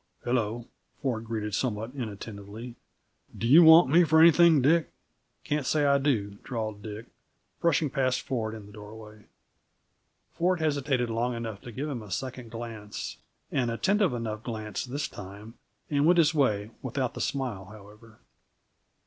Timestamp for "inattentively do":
1.93-3.47